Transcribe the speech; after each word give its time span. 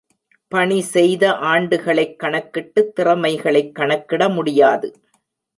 பணி 0.47 0.81
செய்த 0.81 1.33
ஆண்டுகளைக் 1.33 2.19
கணக்கிட்டுத் 2.19 2.95
திறமைகளைக் 2.95 3.71
கணக்கிட 3.71 4.29
முடியாது. 4.29 4.95